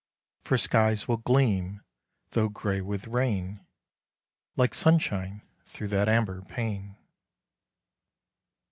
For 0.43 0.57
skies 0.57 1.07
will 1.07 1.17
gleam, 1.17 1.83
though 2.31 2.49
gray 2.49 2.81
with 2.81 3.05
rain, 3.05 3.63
Like 4.57 4.73
sunshine 4.73 5.43
through 5.67 5.89
that 5.89 6.09
amber 6.09 6.41
pane. 6.41 6.97